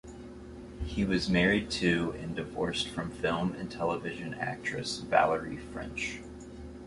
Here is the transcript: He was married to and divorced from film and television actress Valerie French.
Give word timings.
He 0.83 1.05
was 1.05 1.29
married 1.29 1.69
to 1.73 2.15
and 2.19 2.35
divorced 2.35 2.87
from 2.89 3.11
film 3.11 3.51
and 3.53 3.69
television 3.69 4.33
actress 4.33 4.97
Valerie 4.97 5.59
French. 5.59 6.21